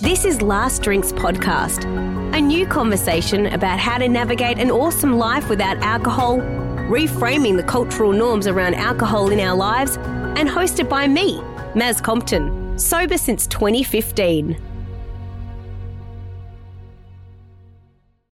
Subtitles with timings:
[0.00, 1.84] This is Last Drinks Podcast,
[2.34, 6.38] a new conversation about how to navigate an awesome life without alcohol,
[6.88, 11.36] reframing the cultural norms around alcohol in our lives, and hosted by me,
[11.74, 14.56] Maz Compton, sober since 2015.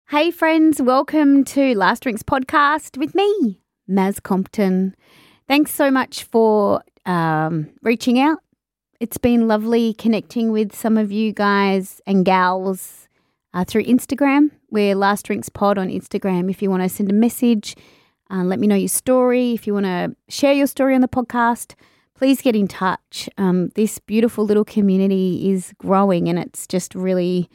[0.08, 4.96] Hey, friends, welcome to Last Drinks Podcast with me, Maz Compton.
[5.46, 8.38] Thanks so much for um, reaching out
[9.00, 13.08] it's been lovely connecting with some of you guys and gals
[13.54, 14.50] uh, through Instagram.
[14.70, 16.50] We're Last Drinks Pod on Instagram.
[16.50, 17.76] If you want to send a message,
[18.30, 19.52] uh, let me know your story.
[19.52, 21.74] If you want to share your story on the podcast,
[22.14, 23.28] please get in touch.
[23.38, 27.48] Um, this beautiful little community is growing and it's just really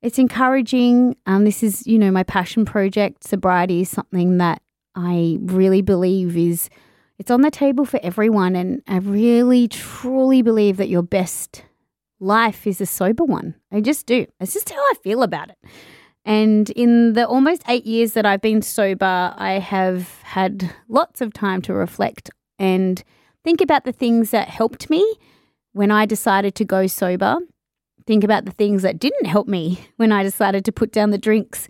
[0.00, 1.16] it's encouraging.
[1.26, 3.24] Um, this is, you know, my passion project.
[3.24, 4.62] Sobriety is something that
[4.94, 6.70] I really believe is
[7.22, 8.56] it's on the table for everyone.
[8.56, 11.62] And I really, truly believe that your best
[12.18, 13.54] life is a sober one.
[13.70, 14.26] I just do.
[14.40, 15.58] It's just how I feel about it.
[16.24, 21.32] And in the almost eight years that I've been sober, I have had lots of
[21.32, 22.28] time to reflect
[22.58, 23.04] and
[23.44, 25.08] think about the things that helped me
[25.74, 27.36] when I decided to go sober.
[28.04, 31.18] Think about the things that didn't help me when I decided to put down the
[31.18, 31.68] drinks.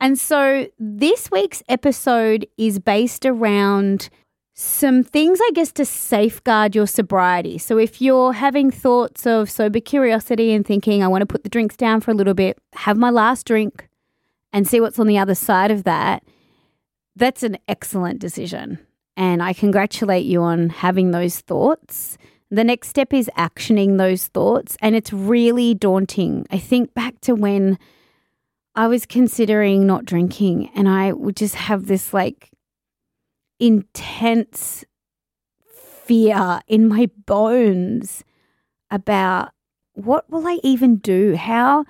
[0.00, 4.08] And so this week's episode is based around
[4.56, 7.58] some things, I guess, to safeguard your sobriety.
[7.58, 11.48] So, if you're having thoughts of sober curiosity and thinking, I want to put the
[11.48, 13.88] drinks down for a little bit, have my last drink
[14.52, 16.22] and see what's on the other side of that,
[17.16, 18.78] that's an excellent decision.
[19.16, 22.16] And I congratulate you on having those thoughts.
[22.50, 24.76] The next step is actioning those thoughts.
[24.80, 26.46] And it's really daunting.
[26.50, 27.78] I think back to when
[28.76, 32.50] I was considering not drinking and I would just have this like
[33.58, 34.84] intense
[36.04, 38.24] fear in my bones
[38.90, 39.50] about
[39.94, 41.34] what will I even do?
[41.36, 41.84] How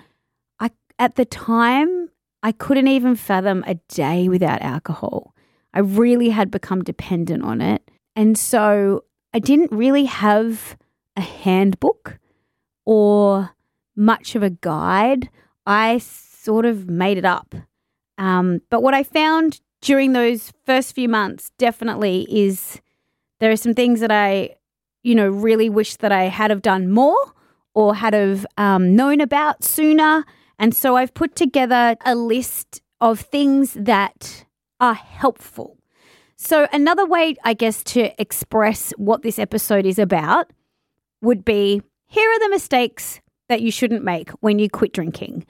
[0.61, 2.11] I at the time
[2.43, 5.35] I couldn't even fathom a day without alcohol.
[5.73, 7.83] I really had become dependent on it.
[8.15, 10.77] And so I didn't really have
[11.17, 12.19] a handbook
[12.85, 13.51] or
[13.97, 15.31] much of a guide.
[15.67, 17.55] I sort of made it up.
[18.19, 22.81] Um, but what I found during those first few months definitely is
[23.39, 24.57] there are some things that I,
[25.03, 27.17] you know, really wish that I had have done more
[27.75, 30.25] or had have um, known about sooner.
[30.59, 34.47] And so I've put together a list of things that
[34.81, 35.77] are helpful.
[36.37, 40.51] So another way, I guess, to express what this episode is about
[41.21, 43.21] would be here are the mistakes
[43.51, 45.45] that you shouldn't make when you quit drinking.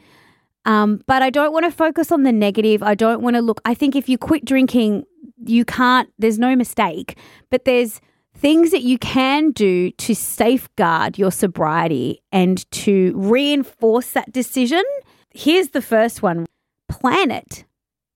[0.64, 2.82] Um, but I don't want to focus on the negative.
[2.82, 3.60] I don't want to look.
[3.64, 5.04] I think if you quit drinking,
[5.44, 7.18] you can't, there's no mistake,
[7.50, 8.00] but there's
[8.36, 14.82] things that you can do to safeguard your sobriety and to reinforce that decision.
[15.30, 16.46] Here's the first one
[16.88, 17.64] plan it.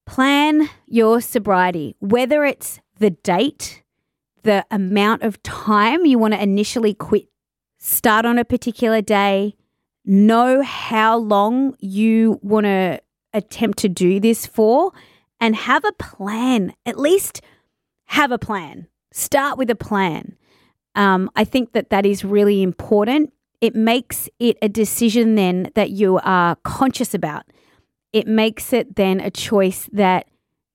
[0.07, 3.83] Plan your sobriety, whether it's the date,
[4.43, 7.27] the amount of time you want to initially quit,
[7.79, 9.55] start on a particular day,
[10.09, 13.01] know how long you want to
[13.35, 14.93] attempt to do this for
[15.41, 16.75] and have a plan.
[16.87, 17.43] At least
[18.07, 18.89] have a plan.
[19.13, 20.37] Start with a plan.
[20.95, 23.33] Um, I think that that is really important.
[23.61, 27.45] It makes it a decision then that you are conscious about.
[28.13, 30.27] It makes it then a choice that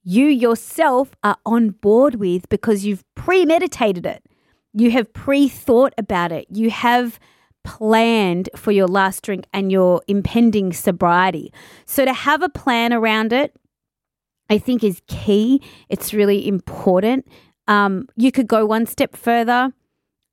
[0.04, 4.24] you yourself are on board with because you've premeditated it.
[4.74, 6.46] You have pre thought about it.
[6.52, 7.20] You have
[7.64, 11.54] planned for your last drink and your impending sobriety.
[11.86, 13.56] So to have a plan around it,
[14.50, 15.62] I think is key.
[15.90, 17.28] It's really important.
[17.68, 19.74] Um, you could go one step further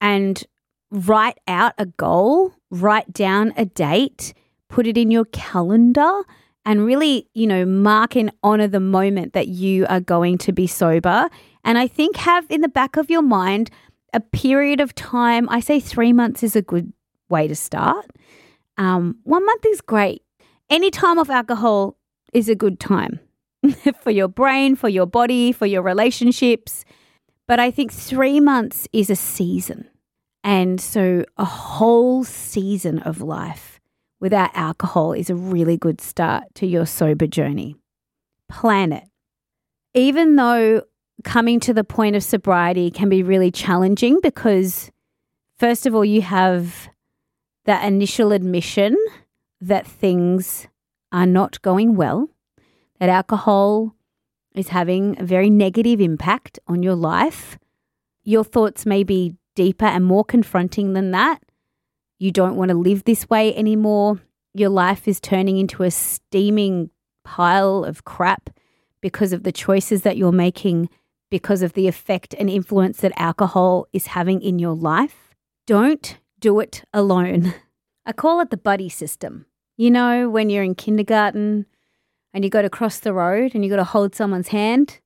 [0.01, 0.43] and
[0.91, 4.35] write out a goal, write down a date,
[4.69, 6.23] put it in your calendar,
[6.65, 10.67] and really, you know, mark and honor the moment that you are going to be
[10.67, 11.29] sober.
[11.65, 13.71] And I think have in the back of your mind
[14.13, 15.49] a period of time.
[15.49, 16.93] I say three months is a good
[17.31, 18.07] way to start.
[18.77, 20.23] Um, one month is great.
[20.69, 21.97] Any time off alcohol
[22.33, 23.21] is a good time
[24.03, 26.85] for your brain, for your body, for your relationships.
[27.47, 29.89] But I think three months is a season.
[30.43, 33.81] And so a whole season of life
[34.21, 37.77] without alcohol is a really good start to your sober journey.
[38.49, 39.05] Plan it.
[39.95, 40.83] Even though
[41.25, 44.91] coming to the point of sobriety can be really challenging because,
[45.59, 46.89] first of all, you have
[47.65, 48.97] that initial admission
[49.61, 50.69] that things
[51.13, 52.31] are not going well,
[52.99, 53.95] that alcohol
[54.55, 57.59] is having a very negative impact on your life.
[58.25, 61.43] Your thoughts may be deeper and more confronting than that.
[62.19, 64.21] You don't want to live this way anymore.
[64.55, 66.91] Your life is turning into a steaming
[67.25, 68.51] pile of crap
[69.01, 70.89] because of the choices that you're making,
[71.31, 75.35] because of the effect and influence that alcohol is having in your life.
[75.67, 77.55] Don't do it alone.
[78.07, 79.47] I call it the buddy system.
[79.77, 81.67] You know, when you're in kindergarten
[82.35, 85.01] and you got to cross the road and you got to hold someone's hand,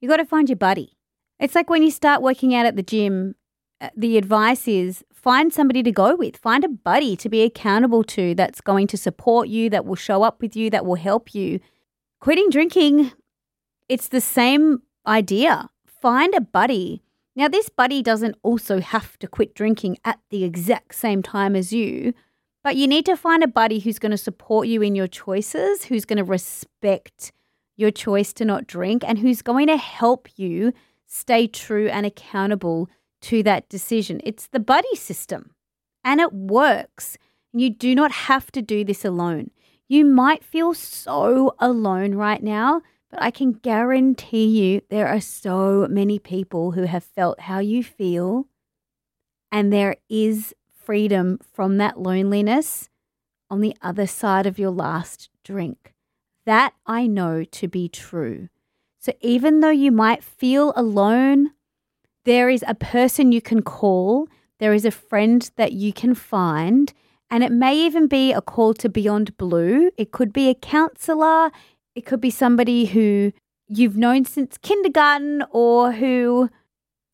[0.00, 0.96] you got to find your buddy.
[1.38, 3.34] It's like when you start working out at the gym,
[3.80, 8.04] uh, the advice is find somebody to go with, find a buddy to be accountable
[8.04, 11.34] to that's going to support you, that will show up with you, that will help
[11.34, 11.60] you.
[12.20, 13.12] Quitting drinking,
[13.88, 15.68] it's the same idea.
[16.00, 17.02] Find a buddy.
[17.40, 21.72] Now, this buddy doesn't also have to quit drinking at the exact same time as
[21.72, 22.12] you
[22.62, 25.84] but you need to find a buddy who's going to support you in your choices,
[25.84, 27.32] who's going to respect
[27.76, 30.74] your choice to not drink, and who's going to help you
[31.06, 32.90] stay true and accountable
[33.22, 34.20] to that decision.
[34.24, 35.52] It's the buddy system
[36.04, 37.16] and it works.
[37.54, 39.50] You do not have to do this alone.
[39.88, 45.86] You might feel so alone right now, but I can guarantee you there are so
[45.90, 48.46] many people who have felt how you feel,
[49.50, 52.88] and there is freedom from that loneliness
[53.50, 55.92] on the other side of your last drink.
[56.46, 58.48] That I know to be true.
[58.98, 61.50] So even though you might feel alone,
[62.24, 64.28] there is a person you can call,
[64.58, 66.92] there is a friend that you can find,
[67.30, 69.90] and it may even be a call to Beyond Blue.
[69.96, 71.50] It could be a counselor,
[71.94, 73.32] it could be somebody who
[73.68, 76.50] you've known since kindergarten or who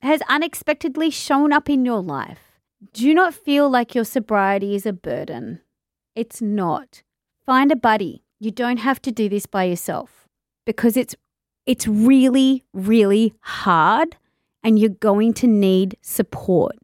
[0.00, 2.61] has unexpectedly shown up in your life.
[2.93, 5.61] Do not feel like your sobriety is a burden.
[6.14, 7.02] It's not.
[7.44, 8.23] Find a buddy.
[8.38, 10.28] You don't have to do this by yourself
[10.64, 11.14] because it's
[11.64, 14.17] it's really really hard
[14.62, 16.76] and you're going to need support.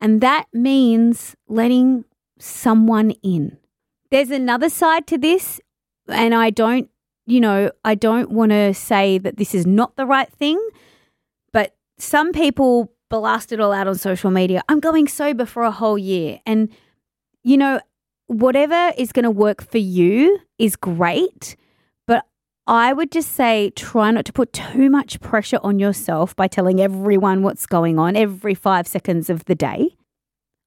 [0.00, 2.04] And that means letting
[2.38, 3.58] someone in.
[4.10, 5.60] There's another side to this
[6.08, 6.90] and I don't,
[7.26, 10.60] you know, I don't want to say that this is not the right thing,
[11.52, 14.62] but some people blast it all out on social media.
[14.68, 16.40] I'm going sober for a whole year.
[16.46, 16.70] And,
[17.44, 17.80] you know,
[18.26, 21.56] whatever is going to work for you is great.
[22.06, 22.24] But
[22.66, 26.80] I would just say try not to put too much pressure on yourself by telling
[26.80, 29.96] everyone what's going on every five seconds of the day.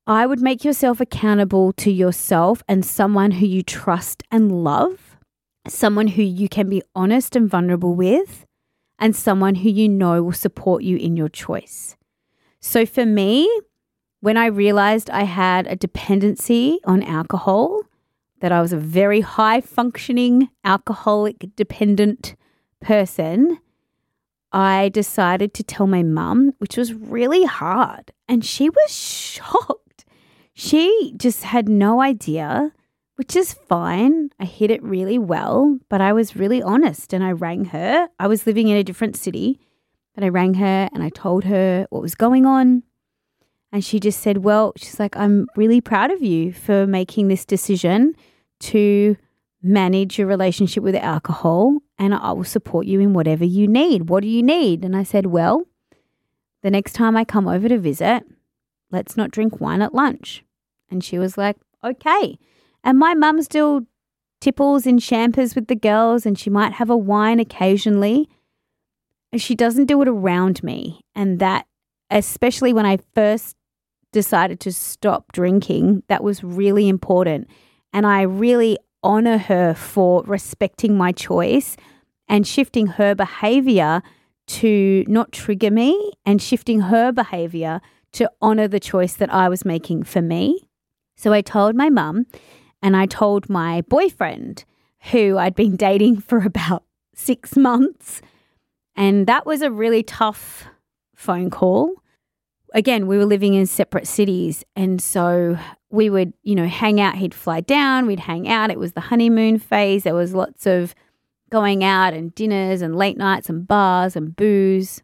[0.07, 5.04] I would make yourself accountable to yourself and someone who you trust and love,
[5.67, 8.45] someone who you can be honest and vulnerable with,
[8.99, 11.95] and someone who you know will support you in your choice.
[12.59, 13.49] So for me,
[14.21, 17.81] when I realized I had a dependency on alcohol,
[18.39, 22.35] that I was a very high functioning alcoholic dependent
[22.81, 23.59] person,
[24.51, 28.11] I decided to tell my mum, which was really hard.
[28.27, 30.05] And she was shocked.
[30.53, 32.71] She just had no idea,
[33.15, 34.29] which is fine.
[34.39, 38.09] I hid it really well, but I was really honest and I rang her.
[38.19, 39.59] I was living in a different city
[40.15, 42.83] but I rang her and I told her what was going on.
[43.71, 47.45] And she just said, Well, she's like, I'm really proud of you for making this
[47.45, 48.15] decision
[48.61, 49.17] to
[49.61, 54.09] manage your relationship with alcohol and I will support you in whatever you need.
[54.09, 54.85] What do you need?
[54.85, 55.65] And I said, Well,
[56.63, 58.23] the next time I come over to visit,
[58.91, 60.45] let's not drink wine at lunch.
[60.89, 62.39] And she was like, Okay.
[62.85, 63.81] And my mum still
[64.39, 68.29] tipples in champers with the girls and she might have a wine occasionally
[69.41, 71.01] she doesn't do it around me.
[71.15, 71.67] And that,
[72.09, 73.55] especially when I first
[74.11, 77.49] decided to stop drinking, that was really important.
[77.93, 81.77] And I really honor her for respecting my choice
[82.27, 84.01] and shifting her behavior
[84.47, 87.81] to not trigger me and shifting her behavior
[88.13, 90.67] to honor the choice that I was making for me.
[91.17, 92.25] So I told my mum
[92.85, 94.63] and I told my boyfriend,
[95.11, 96.83] who I'd been dating for about
[97.15, 98.21] six months,
[98.95, 100.65] and that was a really tough
[101.15, 101.89] phone call.
[102.75, 104.63] Again, we were living in separate cities.
[104.75, 105.57] And so
[105.89, 107.15] we would, you know, hang out.
[107.15, 108.69] He'd fly down, we'd hang out.
[108.69, 110.03] It was the honeymoon phase.
[110.03, 110.93] There was lots of
[111.49, 115.01] going out and dinners and late nights and bars and booze.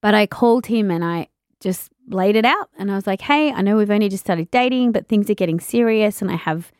[0.00, 1.26] But I called him and I
[1.58, 2.70] just laid it out.
[2.78, 5.34] And I was like, hey, I know we've only just started dating, but things are
[5.34, 6.22] getting serious.
[6.22, 6.70] And I have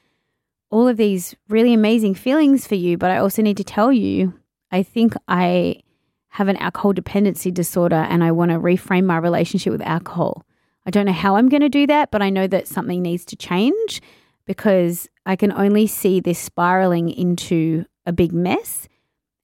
[0.70, 4.34] all of these really amazing feelings for you, but I also need to tell you,
[4.70, 5.82] I think I
[6.28, 10.46] have an alcohol dependency disorder and I want to reframe my relationship with alcohol.
[10.86, 13.24] I don't know how I'm going to do that, but I know that something needs
[13.26, 14.00] to change
[14.46, 18.88] because I can only see this spiraling into a big mess.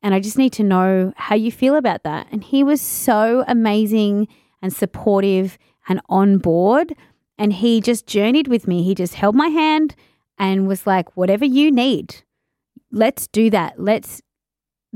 [0.02, 2.28] And I just need to know how you feel about that.
[2.30, 4.28] And he was so amazing
[4.62, 6.94] and supportive and on board.
[7.36, 8.84] And he just journeyed with me.
[8.84, 9.96] He just held my hand
[10.38, 12.16] and was like, whatever you need,
[12.90, 13.80] let's do that.
[13.80, 14.22] Let's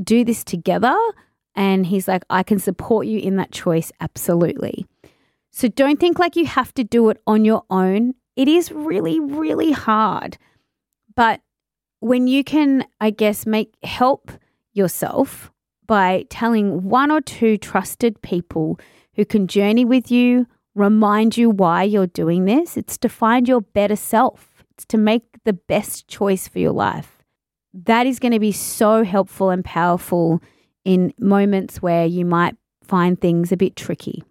[0.02, 0.97] do this together.
[1.54, 3.90] And he's like, I can support you in that choice.
[4.00, 4.87] Absolutely.
[5.50, 8.14] So don't think like you have to do it on your own.
[8.37, 10.38] It is really, really hard.
[11.16, 11.40] But
[11.99, 14.30] when you can, I guess, make help
[14.73, 15.50] yourself
[15.87, 18.78] by telling one or two trusted people
[19.14, 23.61] who can journey with you, remind you why you're doing this, it's to find your
[23.61, 24.50] better self,
[24.87, 27.18] to make the best choice for your life.
[27.72, 30.42] That is going to be so helpful and powerful
[30.84, 34.25] in moments where you might find things a bit tricky.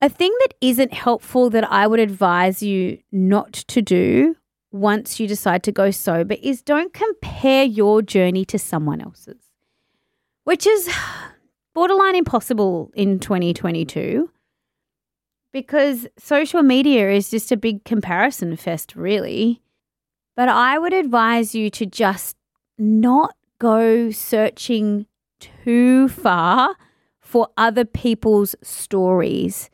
[0.00, 4.36] A thing that isn't helpful that I would advise you not to do
[4.70, 9.40] once you decide to go sober is don't compare your journey to someone else's,
[10.44, 10.88] which is
[11.74, 14.30] borderline impossible in 2022
[15.52, 19.62] because social media is just a big comparison fest, really.
[20.38, 22.36] But I would advise you to just
[22.78, 25.06] not go searching
[25.40, 26.76] too far
[27.18, 29.68] for other people's stories,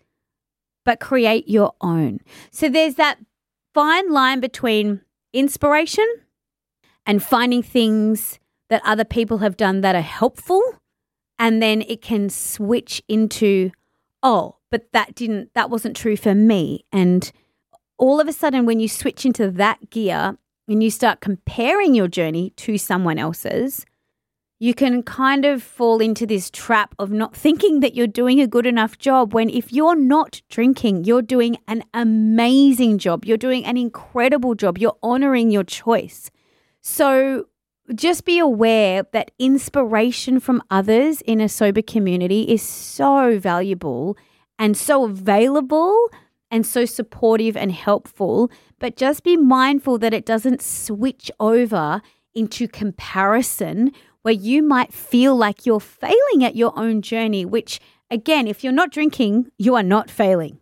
[0.82, 2.20] but create your own.
[2.50, 3.18] So there's that
[3.74, 5.02] fine line between
[5.34, 6.06] inspiration
[7.04, 8.38] and finding things
[8.70, 10.62] that other people have done that are helpful.
[11.38, 13.70] And then it can switch into,
[14.22, 16.86] oh, but that didn't, that wasn't true for me.
[16.90, 17.30] And
[17.98, 22.08] all of a sudden, when you switch into that gear and you start comparing your
[22.08, 23.84] journey to someone else's,
[24.60, 28.46] you can kind of fall into this trap of not thinking that you're doing a
[28.46, 33.24] good enough job when if you're not drinking, you're doing an amazing job.
[33.24, 34.78] You're doing an incredible job.
[34.78, 36.30] You're honoring your choice.
[36.80, 37.48] So
[37.94, 44.16] just be aware that inspiration from others in a sober community is so valuable
[44.58, 46.08] and so available
[46.50, 48.50] and so supportive and helpful.
[48.84, 52.02] But just be mindful that it doesn't switch over
[52.34, 58.46] into comparison where you might feel like you're failing at your own journey, which, again,
[58.46, 60.58] if you're not drinking, you are not failing.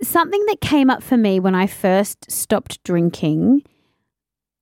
[0.00, 3.64] Something that came up for me when I first stopped drinking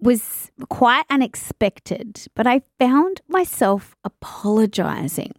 [0.00, 5.34] was quite unexpected, but I found myself apologizing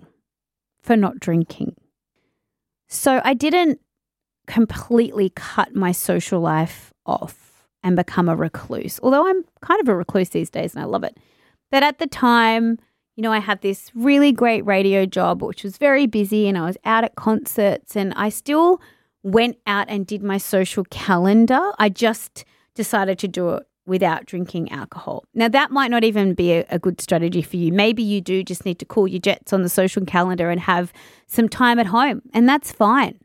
[0.84, 1.76] for not drinking.
[2.88, 3.82] So I didn't
[4.46, 7.47] completely cut my social life off
[7.88, 11.06] and become a recluse, although I'm kind of a recluse these days and I love
[11.06, 11.16] it.
[11.72, 12.80] But at the time,
[13.16, 16.66] you know, I had this really great radio job, which was very busy, and I
[16.66, 18.82] was out at concerts, and I still
[19.24, 21.72] went out and did my social calendar.
[21.80, 22.44] I just
[22.76, 25.24] decided to do it without drinking alcohol.
[25.34, 27.72] Now, that might not even be a, a, good strategy for you.
[27.72, 30.92] Maybe you do just need to call your jets on the social calendar and have
[31.26, 33.18] some time at home, and that's fine.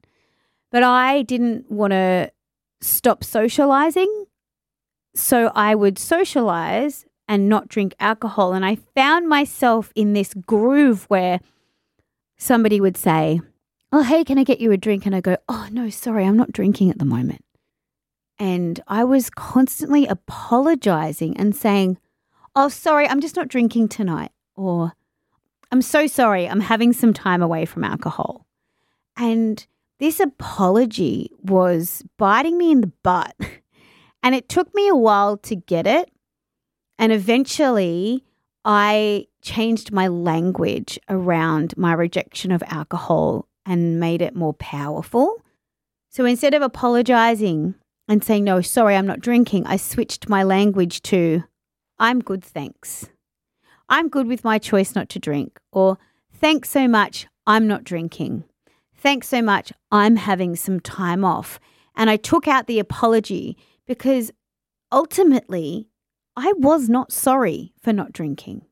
[0.70, 2.30] But I didn't want to
[2.80, 4.21] stop socializing.
[5.14, 8.52] So I would socialize and not drink alcohol.
[8.52, 11.40] And I found myself in this groove where
[12.36, 13.40] somebody would say,
[13.94, 15.04] Oh, hey, can I get you a drink?
[15.04, 17.44] And I go, Oh, no, sorry, I'm not drinking at the moment.
[18.38, 21.98] And I was constantly apologizing and saying,
[22.54, 24.32] Oh, sorry, I'm just not drinking tonight.
[24.56, 24.92] Or,
[25.70, 28.46] I'm so sorry, I'm having some time away from alcohol.
[29.16, 29.64] And
[29.98, 33.34] this apology was biting me in the butt.
[34.22, 36.10] And it took me a while to get it.
[36.98, 38.24] And eventually,
[38.64, 45.42] I changed my language around my rejection of alcohol and made it more powerful.
[46.10, 47.74] So instead of apologizing
[48.06, 51.42] and saying, no, sorry, I'm not drinking, I switched my language to,
[51.98, 53.08] I'm good, thanks.
[53.88, 55.58] I'm good with my choice not to drink.
[55.72, 55.98] Or,
[56.32, 58.44] thanks so much, I'm not drinking.
[58.94, 61.58] Thanks so much, I'm having some time off.
[61.96, 64.30] And I took out the apology because
[64.90, 65.88] ultimately,
[66.36, 68.66] I was not sorry for not drinking.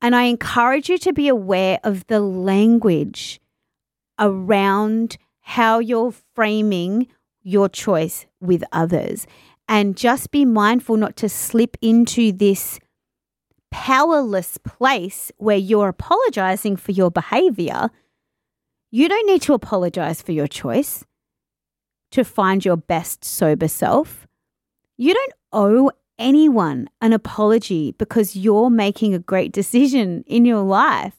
[0.00, 3.40] And I encourage you to be aware of the language
[4.18, 7.06] around how you're framing
[7.42, 9.26] your choice with others.
[9.68, 12.80] And just be mindful not to slip into this
[13.70, 17.90] powerless place where you're apologizing for your behavior.
[18.90, 21.04] You don't need to apologize for your choice
[22.12, 24.26] to find your best sober self.
[24.96, 31.14] You don't owe anyone an apology because you're making a great decision in your life.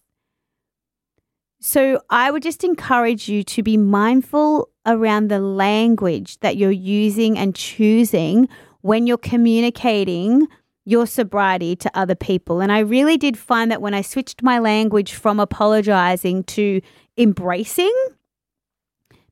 [1.60, 7.38] So I would just encourage you to be mindful around the language that you're using
[7.38, 8.50] and choosing
[8.82, 10.48] when you're communicating
[10.86, 12.60] your sobriety to other people.
[12.60, 16.82] And I really did find that when I switched my language from apologizing to
[17.18, 17.94] embracing,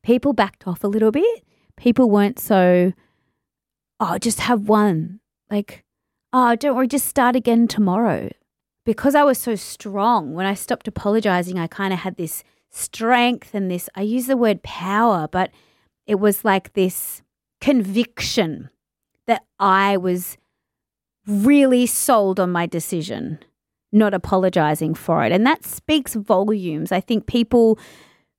[0.01, 1.44] people backed off a little bit.
[1.82, 2.94] People weren't so,
[4.00, 5.20] oh, just have one.
[5.50, 5.84] Like,
[6.32, 8.30] oh, don't worry, just start again tomorrow.
[8.86, 13.56] Because I was so strong, when I stopped apologizing, I kind of had this strength
[13.56, 15.50] and this, I use the word power, but
[16.06, 17.24] it was like this
[17.60, 18.70] conviction
[19.26, 20.38] that I was
[21.26, 23.40] really sold on my decision,
[23.92, 25.32] not apologizing for it.
[25.32, 26.92] And that speaks volumes.
[26.92, 27.80] I think people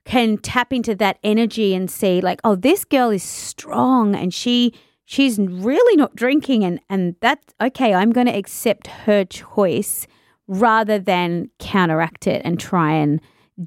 [0.04, 4.75] can tap into that energy and see like, oh, this girl is strong and she
[5.04, 10.06] she's really not drinking and and that's okay, I'm going to accept her choice
[10.49, 13.21] rather than counteract it and try and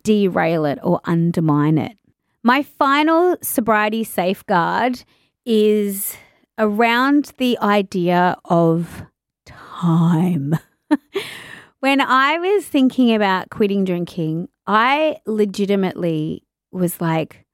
[0.04, 1.98] derail it or undermine it.
[2.44, 5.04] My final sobriety safeguard
[5.46, 6.16] is
[6.58, 9.04] around the idea of
[9.46, 10.58] time.
[11.80, 17.46] when I was thinking about quitting drinking, I legitimately was like,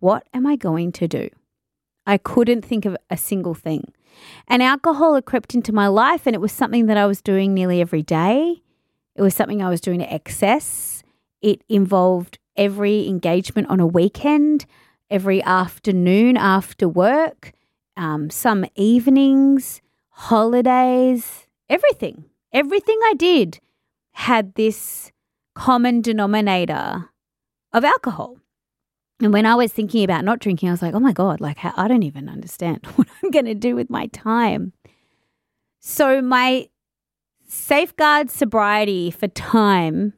[0.00, 1.28] what am I going to do?
[2.06, 3.92] I couldn't think of a single thing.
[4.48, 7.54] And alcohol had crept into my life, and it was something that I was doing
[7.54, 8.62] nearly every day.
[9.14, 11.02] It was something I was doing to excess.
[11.40, 14.66] It involved every engagement on a weekend,
[15.10, 17.52] every afternoon after work,
[17.96, 19.80] um, some evenings,
[20.10, 22.24] holidays, everything.
[22.52, 23.60] Everything I did
[24.12, 25.11] had this
[25.54, 27.10] common denominator
[27.72, 28.38] of alcohol.
[29.20, 31.58] And when I was thinking about not drinking, I was like, oh my God, like,
[31.62, 34.72] I don't even understand what I'm going to do with my time.
[35.80, 36.68] So, my
[37.46, 40.14] safeguard sobriety for time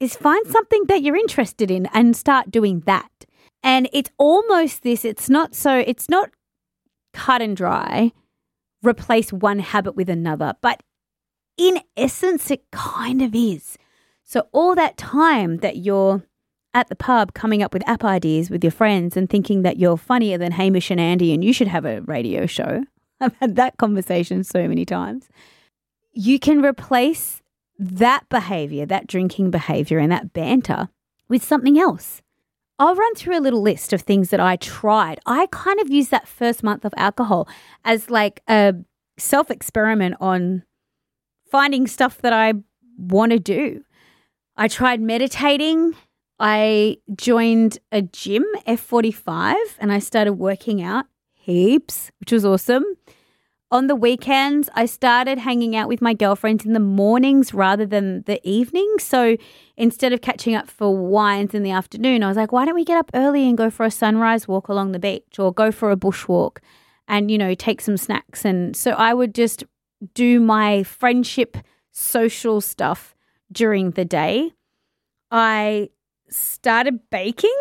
[0.00, 3.10] is find something that you're interested in and start doing that.
[3.62, 6.30] And it's almost this, it's not so, it's not
[7.12, 8.12] cut and dry,
[8.82, 10.82] replace one habit with another, but
[11.56, 13.76] in essence, it kind of is.
[14.28, 16.22] So, all that time that you're
[16.74, 19.96] at the pub coming up with app ideas with your friends and thinking that you're
[19.96, 22.84] funnier than Hamish and Andy and you should have a radio show,
[23.20, 25.28] I've had that conversation so many times
[26.18, 27.42] you can replace
[27.78, 30.88] that behavior, that drinking behavior, and that banter
[31.28, 32.22] with something else.
[32.76, 35.20] I'll run through a little list of things that I tried.
[35.26, 37.48] I kind of used that first month of alcohol
[37.84, 38.74] as like a
[39.16, 40.64] self experiment on
[41.48, 42.54] finding stuff that I
[42.96, 43.84] want to do.
[44.58, 45.94] I tried meditating.
[46.38, 52.84] I joined a gym, F45, and I started working out heaps, which was awesome
[53.70, 58.22] on the weekends, I started hanging out with my girlfriends in the mornings rather than
[58.22, 59.02] the evenings.
[59.02, 59.36] So
[59.76, 62.84] instead of catching up for wines in the afternoon, I was like, why don't we
[62.84, 65.90] get up early and go for a sunrise walk along the beach or go for
[65.90, 66.62] a bush walk
[67.06, 68.44] and, you know, take some snacks?
[68.44, 69.64] And so I would just
[70.14, 71.58] do my friendship
[71.92, 73.14] social stuff
[73.50, 74.52] during the day.
[75.30, 75.90] I
[76.28, 77.56] started baking.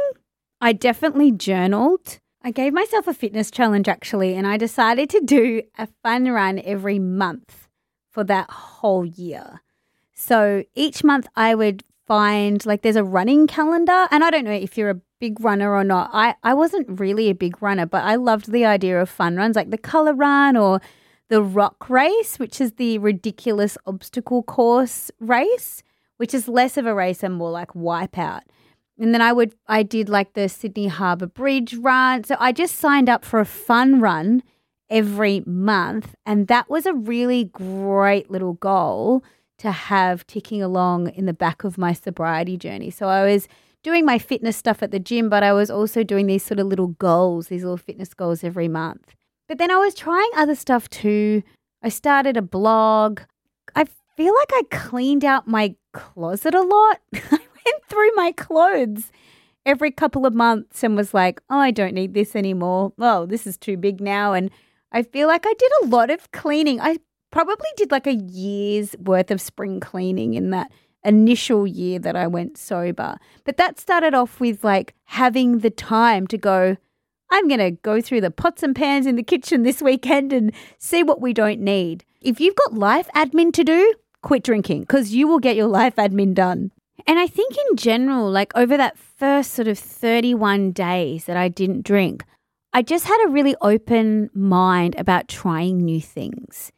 [0.62, 2.20] I definitely journaled.
[2.42, 6.60] I gave myself a fitness challenge actually, and I decided to do a fun run
[6.64, 7.68] every month
[8.12, 9.62] for that whole year.
[10.14, 14.52] So each month I would find like there's a running calendar, and I don't know
[14.52, 16.10] if you're a big runner or not.
[16.14, 19.56] I, I wasn't really a big runner, but I loved the idea of fun runs
[19.56, 20.80] like the color run or
[21.30, 25.84] the rock race, which is the ridiculous obstacle course race,
[26.18, 28.42] which is less of a race and more like wipeout.
[29.00, 32.24] And then I would I did like the Sydney Harbour Bridge run.
[32.24, 34.42] So I just signed up for a fun run
[34.90, 39.24] every month and that was a really great little goal
[39.58, 42.90] to have ticking along in the back of my sobriety journey.
[42.90, 43.48] So I was
[43.84, 46.68] doing my fitness stuff at the gym, but I was also doing these sort of
[46.68, 49.16] little goals, these little fitness goals every month.
[49.48, 51.44] But then I was trying other stuff too.
[51.82, 53.22] I started a blog.
[53.76, 57.00] I feel like I cleaned out my closet a lot.
[57.14, 59.12] I went through my clothes
[59.66, 62.94] every couple of months and was like, oh, I don't need this anymore.
[63.00, 64.34] Oh, this is too big now.
[64.34, 64.50] And
[64.92, 66.80] I feel like I did a lot of cleaning.
[66.80, 66.98] I
[67.32, 70.72] probably did like a year's worth of spring cleaning in that
[71.04, 73.18] initial year that I went sober.
[73.44, 76.78] But that started off with like having the time to go,
[77.30, 80.52] I'm going to go through the pots and pans in the kitchen this weekend and
[80.78, 82.06] see what we don't need.
[82.22, 85.96] If you've got life admin to do, quit drinking because you will get your life
[85.96, 86.72] admin done.
[87.06, 91.48] And I think in general, like over that first sort of 31 days that I
[91.48, 92.26] didn't drink,
[92.74, 96.72] I just had a really open mind about trying new things.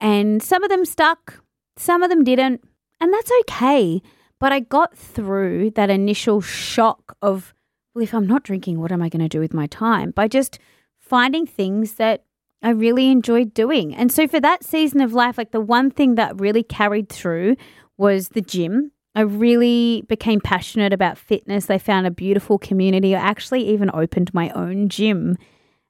[0.00, 1.42] And some of them stuck,
[1.76, 2.62] some of them didn't,
[3.00, 4.02] and that's okay.
[4.38, 7.54] But I got through that initial shock of,
[7.96, 10.10] well, if I'm not drinking, what am I going to do with my time?
[10.10, 10.58] By just
[10.98, 12.24] finding things that
[12.62, 13.94] I really enjoyed doing.
[13.94, 17.56] And so for that season of life, like the one thing that really carried through
[17.96, 18.92] was the gym.
[19.14, 21.70] I really became passionate about fitness.
[21.70, 23.16] I found a beautiful community.
[23.16, 25.38] I actually even opened my own gym.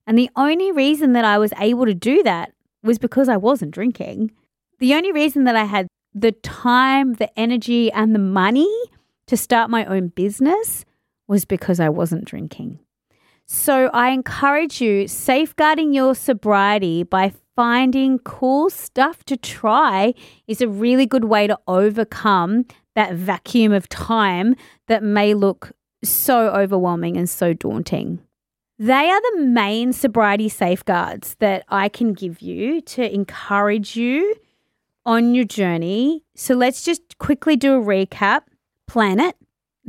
[0.06, 2.52] And the only reason that I was able to do that
[2.84, 4.30] was because I wasn't drinking.
[4.78, 8.72] The only reason that I had the time, the energy, and the money
[9.26, 10.84] to start my own business
[11.28, 12.78] was because I wasn't drinking.
[13.46, 20.14] So I encourage you safeguarding your sobriety by finding cool stuff to try
[20.46, 24.56] is a really good way to overcome that vacuum of time
[24.88, 28.20] that may look so overwhelming and so daunting.
[28.78, 34.34] They are the main sobriety safeguards that I can give you to encourage you
[35.06, 36.24] on your journey.
[36.34, 38.42] So let's just quickly do a recap.
[38.86, 39.36] Plan it.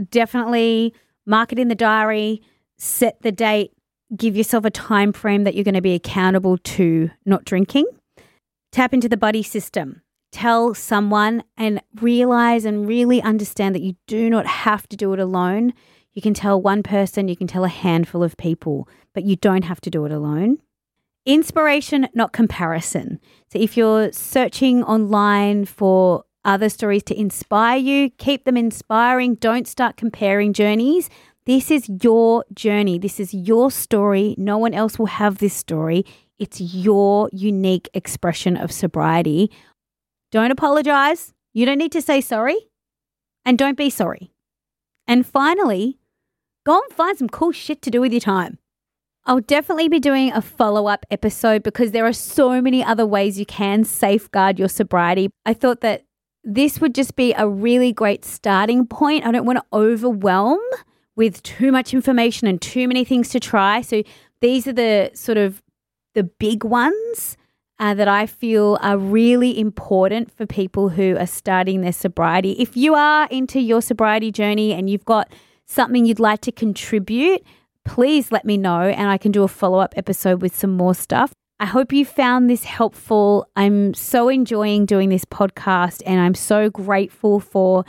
[0.09, 0.93] Definitely
[1.27, 2.41] mark it in the diary,
[2.77, 3.73] set the date,
[4.15, 7.85] give yourself a time frame that you're going to be accountable to not drinking.
[8.71, 10.01] Tap into the buddy system.
[10.31, 15.19] Tell someone and realize and really understand that you do not have to do it
[15.19, 15.73] alone.
[16.13, 19.63] You can tell one person, you can tell a handful of people, but you don't
[19.63, 20.57] have to do it alone.
[21.25, 23.19] Inspiration, not comparison.
[23.51, 29.35] So if you're searching online for other stories to inspire you, keep them inspiring.
[29.35, 31.09] Don't start comparing journeys.
[31.45, 32.97] This is your journey.
[32.99, 34.35] This is your story.
[34.37, 36.05] No one else will have this story.
[36.39, 39.51] It's your unique expression of sobriety.
[40.31, 41.33] Don't apologize.
[41.53, 42.57] You don't need to say sorry.
[43.45, 44.33] And don't be sorry.
[45.07, 45.99] And finally,
[46.65, 48.59] go and find some cool shit to do with your time.
[49.25, 53.39] I'll definitely be doing a follow up episode because there are so many other ways
[53.39, 55.29] you can safeguard your sobriety.
[55.45, 56.03] I thought that
[56.47, 59.25] this would just be a really great starting point.
[59.25, 60.61] I don't want to overwhelm
[61.17, 63.81] with too much information and too many things to try.
[63.81, 64.01] So
[64.39, 65.61] these are the sort of
[66.13, 67.35] the big ones
[67.79, 72.53] uh, that I feel are really important for people who are starting their sobriety.
[72.53, 75.29] If you are into your sobriety journey and you've got
[75.65, 77.43] something you'd like to contribute,
[77.83, 80.95] please let me know and I can do a follow up episode with some more
[80.95, 81.33] stuff.
[81.59, 83.47] I hope you found this helpful.
[83.55, 87.83] I'm so enjoying doing this podcast and I'm so grateful for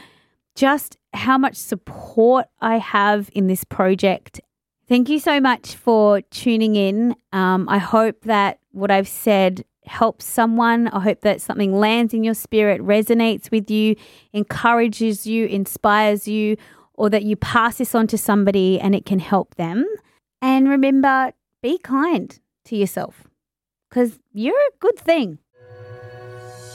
[0.55, 4.41] just how much support I have in this project.
[4.89, 7.15] Thank you so much for tuning in.
[7.33, 10.89] Um, I hope that what I've said helps someone.
[10.89, 13.97] I hope that something lands in your spirit, resonates with you,
[14.33, 16.57] encourages you, inspires you,
[16.95, 19.85] or that you pass this on to somebody and it can help them.
[20.41, 23.28] And remember, be kind to yourself
[23.89, 25.39] because you're a good thing.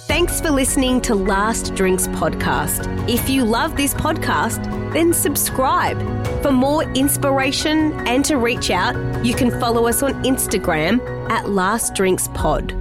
[0.06, 2.88] Thanks for listening to Last Drinks Podcast.
[3.10, 5.98] If you love this podcast, then subscribe.
[6.44, 11.00] For more inspiration and to reach out, you can follow us on Instagram
[11.32, 12.76] at Last Drinks Pod.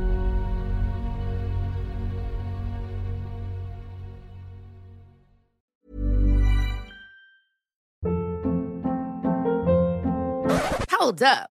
[10.91, 11.51] Hold up.